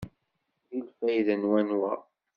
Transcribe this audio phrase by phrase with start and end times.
[0.71, 1.93] Deg lfayda n wanwa?